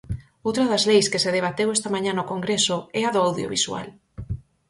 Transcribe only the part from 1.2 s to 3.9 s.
se debateu esta mañá no congreso é a do audiovisual.